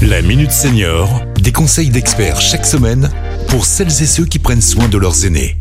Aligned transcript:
La 0.00 0.22
Minute 0.22 0.52
Senior, 0.52 1.22
des 1.40 1.50
conseils 1.50 1.90
d'experts 1.90 2.40
chaque 2.40 2.64
semaine 2.64 3.10
pour 3.48 3.64
celles 3.64 3.88
et 3.88 4.06
ceux 4.06 4.24
qui 4.24 4.38
prennent 4.38 4.62
soin 4.62 4.86
de 4.86 4.96
leurs 4.96 5.24
aînés. 5.24 5.56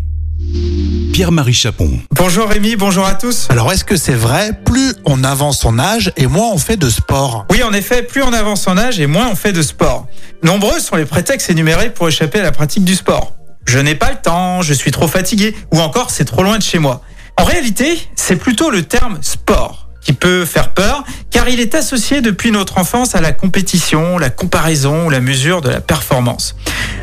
Pierre-Marie 1.12 1.56
Chapon. 1.56 2.00
Bonjour 2.12 2.48
Rémi, 2.48 2.76
bonjour 2.76 3.06
à 3.08 3.16
tous. 3.16 3.48
Alors 3.50 3.72
est-ce 3.72 3.84
que 3.84 3.98
c'est 3.98 4.14
vrai, 4.14 4.52
plus 4.64 4.94
on 5.06 5.24
avance 5.24 5.60
son 5.60 5.80
âge 5.80 6.12
et 6.18 6.28
moins 6.28 6.52
on 6.54 6.60
fait 6.60 6.78
de 6.78 6.88
sport? 6.90 7.48
Oui, 7.50 7.64
en 7.64 7.74
effet, 7.74 8.04
plus 8.04 8.22
on 8.22 8.32
avance 8.32 8.62
son 8.62 8.78
âge 8.78 9.00
et 9.00 9.08
moins 9.08 9.28
on 9.32 9.36
fait 9.36 9.54
de 9.54 9.64
sport. 9.64 10.06
Nombreux 10.44 10.80
sont 10.80 10.96
les 10.96 11.06
prétextes 11.06 11.50
énumérés 11.50 11.92
pour 11.92 12.08
échapper 12.08 12.42
à 12.42 12.44
la 12.44 12.52
pratique 12.52 12.84
du 12.84 12.94
sport. 12.94 13.36
Je 13.66 13.80
n'ai 13.80 13.96
pas 13.96 14.12
le 14.12 14.18
temps, 14.22 14.62
je 14.62 14.74
suis 14.74 14.92
trop 14.92 15.08
fatigué, 15.08 15.56
ou 15.74 15.80
encore 15.80 16.12
c'est 16.12 16.26
trop 16.26 16.44
loin 16.44 16.60
de 16.60 16.64
chez 16.64 16.78
moi. 16.78 17.02
En 17.38 17.44
réalité, 17.44 17.98
c'est 18.16 18.36
plutôt 18.36 18.70
le 18.70 18.84
terme 18.84 19.18
sport 19.22 19.87
qui 20.08 20.14
peut 20.14 20.46
faire 20.46 20.70
peur, 20.70 21.04
car 21.32 21.50
il 21.50 21.60
est 21.60 21.76
associé 21.76 22.22
depuis 22.22 22.52
notre 22.52 22.78
enfance 22.78 23.14
à 23.14 23.20
la 23.20 23.34
compétition, 23.34 24.18
la 24.18 24.30
comparaison 24.30 25.08
ou 25.08 25.10
la 25.10 25.20
mesure 25.20 25.60
de 25.60 25.68
la 25.68 25.82
performance. 25.82 26.56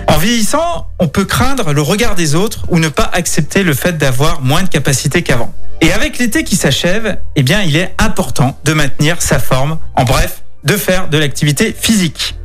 En 0.09 0.17
vieillissant, 0.17 0.89
on 0.99 1.07
peut 1.07 1.27
craindre 1.27 1.75
le 1.75 1.83
regard 1.83 2.15
des 2.15 2.35
autres 2.35 2.65
ou 2.71 2.79
ne 2.79 2.89
pas 2.89 3.11
accepter 3.13 3.63
le 3.63 3.75
fait 3.75 3.99
d'avoir 3.99 4.41
moins 4.41 4.63
de 4.63 4.71
capacité 4.71 5.21
qu'avant. 5.21 5.53
Et 5.83 5.93
avec 5.93 6.19
l'été 6.19 6.45
qui 6.45 6.57
s'achève, 6.57 7.19
eh 7.37 7.43
bien, 7.43 7.61
il 7.61 7.77
est 7.77 7.95
important 7.99 8.59
de 8.65 8.73
maintenir 8.73 9.21
sa 9.21 9.39
forme, 9.39 9.77
en 9.97 10.05
bref, 10.05 10.43
de 10.65 10.79
faire 10.79 11.09
de 11.09 11.19
l'activité 11.19 11.77
physique. 11.79 12.37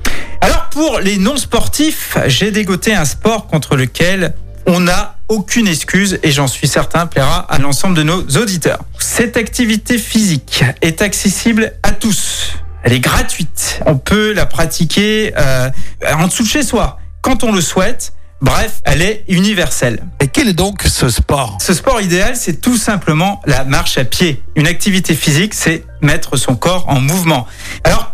Alors 0.41 0.67
pour 0.71 0.99
les 0.99 1.17
non 1.17 1.37
sportifs, 1.37 2.17
j'ai 2.27 2.51
dégoté 2.51 2.93
un 2.93 3.05
sport 3.05 3.47
contre 3.47 3.77
lequel 3.77 4.33
on 4.67 4.81
n'a 4.81 5.18
aucune 5.29 5.67
excuse 5.67 6.19
et 6.23 6.31
j'en 6.31 6.47
suis 6.47 6.67
certain 6.67 7.05
plaira 7.05 7.39
à 7.49 7.59
l'ensemble 7.59 7.95
de 7.95 8.03
nos 8.03 8.21
auditeurs. 8.37 8.79
Cette 8.99 9.37
activité 9.37 9.97
physique 9.97 10.63
est 10.81 11.01
accessible 11.01 11.73
à 11.83 11.91
tous. 11.91 12.53
Elle 12.83 12.93
est 12.93 12.99
gratuite. 12.99 13.79
On 13.85 13.97
peut 13.97 14.33
la 14.33 14.45
pratiquer 14.45 15.33
euh, 15.37 15.69
en 16.17 16.27
dessous 16.27 16.43
de 16.43 16.47
chez 16.47 16.63
soi 16.63 16.99
quand 17.21 17.43
on 17.43 17.51
le 17.51 17.61
souhaite. 17.61 18.13
Bref, 18.41 18.79
elle 18.85 19.01
est 19.01 19.25
universelle. 19.27 20.01
Et 20.21 20.27
quel 20.27 20.47
est 20.47 20.53
donc 20.53 20.83
ce 20.83 21.09
sport? 21.09 21.57
Ce 21.59 21.73
sport 21.73 21.99
idéal, 21.99 22.37
c'est 22.37 22.61
tout 22.61 22.77
simplement 22.77 23.41
la 23.45 23.65
marche 23.65 23.97
à 23.97 24.05
pied. 24.05 24.41
Une 24.55 24.65
activité 24.65 25.13
physique, 25.13 25.53
c'est 25.53 25.83
mettre 26.01 26.37
son 26.37 26.55
corps 26.55 26.87
en 26.87 27.01
mouvement. 27.01 27.47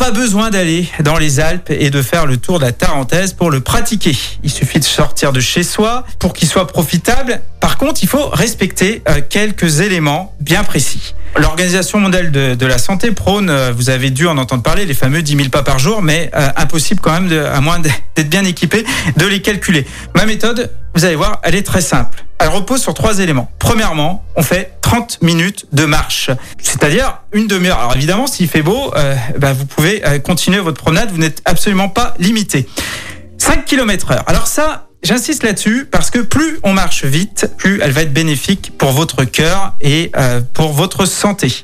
Pas 0.06 0.11
besoin 0.11 0.52
d'aller 0.52 0.88
dans 1.00 1.17
les 1.17 1.39
Alpes 1.39 1.72
et 1.72 1.89
de 1.89 2.03
faire 2.03 2.28
le 2.28 2.38
tour 2.38 2.59
de 2.59 2.66
la 2.66 2.72
Tarentaise 2.72 3.34
pour 3.34 3.50
le 3.50 3.61
pratiquer. 3.61 4.16
Il 4.44 4.52
suffit 4.52 4.78
de 4.78 4.84
sortir 4.84 5.34
de 5.34 5.39
chez 5.39 5.64
soi 5.64 6.06
pour 6.20 6.34
qu'il 6.34 6.47
soit 6.47 6.67
profitable. 6.67 7.42
Par 7.59 7.78
contre, 7.78 8.03
il 8.03 8.08
faut 8.08 8.30
respecter 8.30 9.02
euh, 9.09 9.22
quelques 9.28 9.80
éléments 9.80 10.36
bien 10.39 10.64
précis. 10.64 11.16
L'Organisation 11.36 12.00
mondiale 12.00 12.31
de, 12.31 12.66
la 12.67 12.78
santé 12.78 13.14
prône, 13.14 13.50
euh, 13.50 13.73
vous 13.75 13.89
avez 13.89 14.12
dû 14.12 14.28
en 14.28 14.38
entendre 14.38 14.62
parler, 14.62 14.86
les 14.86 14.94
fameux 14.94 15.23
10 15.23 15.38
000 15.38 15.50
pas 15.50 15.64
par 15.64 15.80
jour, 15.80 16.03
mais 16.03 16.30
euh, 16.36 16.50
impossible 16.56 17.02
quand 17.02 17.19
même, 17.19 17.34
à 17.34 17.59
moins 17.59 17.80
d'être 17.80 18.30
bien 18.30 18.45
équipé, 18.45 18.86
de 19.17 19.25
les 19.25 19.42
calculer. 19.42 19.88
Ma 20.14 20.28
méthode, 20.28 20.72
vous 20.94 21.03
allez 21.03 21.16
voir, 21.16 21.40
elle 21.42 21.56
est 21.56 21.66
très 21.66 21.81
simple. 21.81 22.23
Elle 22.38 22.50
repose 22.50 22.80
sur 22.80 22.94
trois 22.94 23.17
éléments. 23.17 23.50
Premièrement, 23.58 24.23
on 24.36 24.44
fait 24.44 24.75
30 24.86 25.23
minutes 25.23 25.66
de 25.73 25.86
marche, 25.86 26.30
c'est-à-dire 26.61 27.17
une 27.33 27.47
demi-heure. 27.47 27.80
Alors 27.80 27.95
évidemment, 27.95 28.28
s'il 28.28 28.47
fait 28.47 28.61
beau, 28.61 28.94
euh, 28.95 29.16
bah, 29.39 29.52
vous 29.52 29.66
pouvez 29.66 30.05
euh, 30.05 30.19
continuer 30.19 30.59
votre 30.59 30.80
promenade, 30.80 31.09
vous 31.11 31.17
n'êtes 31.17 31.41
absolument 31.45 31.89
pas 31.89 32.14
limité. 32.19 32.69
5 33.39 33.66
km 33.66 34.11
heure. 34.11 34.23
Alors 34.28 34.45
ça, 34.45 34.83
J'insiste 35.03 35.44
là-dessus 35.44 35.88
parce 35.89 36.09
que 36.09 36.17
plus 36.17 36.58
on 36.63 36.73
marche 36.73 37.06
vite, 37.06 37.52
plus 37.58 37.80
elle 37.83 37.91
va 37.91 38.02
être 38.02 38.13
bénéfique 38.13 38.75
pour 38.75 38.91
votre 38.91 39.23
cœur 39.23 39.75
et 39.80 40.11
euh, 40.17 40.41
pour 40.56 40.73
votre 40.73 41.06
santé. 41.06 41.63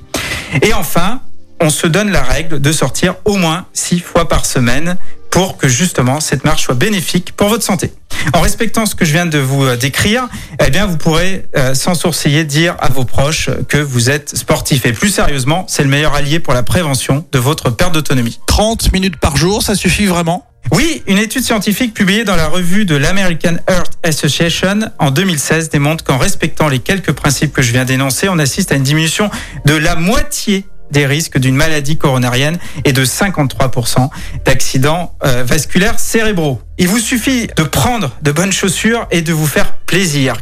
Et 0.62 0.74
enfin, 0.74 1.22
on 1.60 1.72
se 1.72 1.88
donne 1.88 2.12
la 2.12 2.22
règle 2.22 2.62
de 2.62 2.72
sortir 2.72 3.16
au 3.26 3.38
moins 3.38 3.66
six 3.74 4.00
fois 4.00 4.28
par 4.28 4.46
semaine 4.46 4.96
pour 5.42 5.58
que 5.58 5.68
justement 5.68 6.20
cette 6.20 6.44
marche 6.44 6.66
soit 6.66 6.76
bénéfique 6.76 7.32
pour 7.36 7.50
votre 7.50 7.64
santé. 7.64 7.92
En 8.34 8.42
respectant 8.42 8.86
ce 8.86 8.94
que 8.94 9.06
je 9.06 9.12
viens 9.12 9.26
de 9.26 9.40
vous 9.40 9.66
euh, 9.66 9.76
décrire, 9.76 10.30
eh 10.64 10.70
bien 10.70 10.86
vous 10.86 10.98
pourrez 10.98 11.48
euh, 11.58 11.74
sans 11.74 11.96
sourciller 11.96 12.44
dire 12.44 12.76
à 12.80 12.90
vos 12.90 13.06
proches 13.06 13.50
que 13.68 13.80
vous 13.80 14.12
êtes 14.12 14.38
sportif. 14.38 14.86
Et 14.86 14.94
plus 14.94 15.10
sérieusement, 15.10 15.66
c'est 15.68 15.82
le 15.82 15.90
meilleur 15.90 16.14
allié 16.14 16.40
pour 16.40 16.54
la 16.54 16.62
prévention 16.62 17.26
de 17.32 17.40
votre 17.40 17.72
perte 17.72 17.92
d'autonomie. 17.92 18.40
30 18.46 18.94
minutes 18.94 19.18
par 19.18 19.36
jour, 19.36 19.64
ça 19.64 19.74
suffit 19.74 20.06
vraiment? 20.06 20.46
Oui, 20.72 21.02
une 21.08 21.18
étude 21.18 21.42
scientifique 21.42 21.96
publiée 21.96 22.24
dans 22.24 22.36
la 22.36 22.48
revue 22.48 22.86
de 22.86 22.96
l'American 22.96 23.56
Heart 23.68 23.98
Association 24.04 24.92
en 25.00 25.10
2016 25.10 25.72
démontre 25.72 26.04
qu'en 26.04 26.20
respectant 26.20 26.68
les 26.68 26.78
quelques 26.78 27.14
principes 27.14 27.52
que 27.52 27.64
je 27.64 27.72
viens 27.72 27.86
d'énoncer, 27.86 28.30
on 28.30 28.38
assiste 28.38 28.72
à 28.72 28.76
une 28.76 28.84
diminution 28.84 29.32
de 29.66 29.74
la 29.74 29.96
moitié 29.96 30.68
des 30.92 31.06
risques 31.06 31.38
d'une 31.38 31.56
maladie 31.56 31.98
coronarienne 31.98 32.58
et 32.86 32.94
de 32.94 33.04
53% 33.04 34.10
d'accidents 34.46 35.16
euh, 35.24 35.44
vasculaires 35.44 36.00
cérébraux. 36.00 36.62
Il 36.78 36.88
vous 36.88 37.00
suffit 37.00 37.48
de 37.56 37.64
prendre 37.64 38.12
de 38.22 38.32
bonnes 38.32 38.52
chaussures 38.52 39.08
et 39.12 39.22
de 39.22 39.34
vous 39.34 39.48
faire 39.48 39.74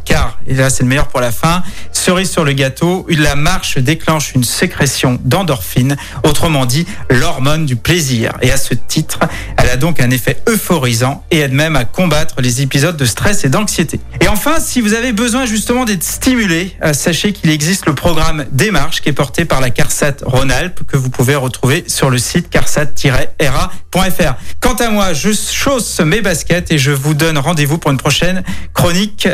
car, 0.06 0.40
et 0.46 0.54
là 0.54 0.70
c'est 0.70 0.84
le 0.84 0.90
meilleur 0.90 1.08
pour 1.08 1.22
la 1.22 1.32
fin, 1.32 1.64
cerise 1.92 2.30
sur 2.30 2.46
le 2.46 2.54
gâteau, 2.54 3.06
la 3.10 3.36
marche 3.36 3.80
déclenche 3.80 4.34
une 4.36 4.44
sécrétion 4.44 5.20
d'endorphine, 5.24 5.98
autrement 6.24 6.68
dit 6.68 6.86
l'hormone 7.10 7.66
du 7.66 7.76
plaisir. 7.76 8.34
Et 8.42 8.52
à 8.52 8.58
ce 8.58 8.76
titre, 8.76 9.20
elle 9.58 9.70
a 9.70 9.76
donc 9.76 10.00
un 10.00 10.12
effet 10.12 10.42
euphorisant 10.48 11.24
et 11.32 11.40
aide 11.40 11.54
même 11.54 11.76
à 11.76 11.86
combattre 11.86 12.42
les 12.42 12.62
épisodes 12.62 12.96
de 12.96 13.06
stress 13.06 13.44
et 13.44 13.50
d'anxiété. 13.50 14.00
Et 14.22 14.28
enfin, 14.28 14.60
si 14.60 14.82
vous 14.82 14.94
avez 14.94 15.14
besoin 15.14 15.46
justement 15.46 15.86
d'être 15.86 16.04
stimulé, 16.04 16.76
euh, 16.84 16.94
sachez 16.94 17.34
qu'il 17.34 17.50
existe 17.50 17.88
le 17.88 17.96
programme 17.96 18.46
Démarche 18.52 19.02
qui 19.02 19.10
est 19.10 19.14
porté 19.14 19.46
par 19.46 19.62
la 19.62 19.72
CARSAT 19.72 20.18
Rhône-Alpes 20.24 20.82
que 20.88 20.98
vous 20.98 21.10
pouvez 21.10 21.36
retrouver 21.36 21.86
sur 21.88 22.12
le 22.12 22.20
site 22.20 22.50
carsat-ra.fr. 22.50 24.34
Quant 24.62 24.76
à 24.76 24.90
moi, 24.90 25.14
je 25.14 25.32
chausse 25.32 26.00
mes 26.02 26.22
baskets 26.22 26.72
et 26.72 26.78
je 26.78 26.92
vous 26.92 27.16
donne 27.16 27.38
rendez-vous 27.38 27.80
pour 27.80 27.92
une 27.92 27.98
prochaine 27.98 28.44
chronique 28.74 29.28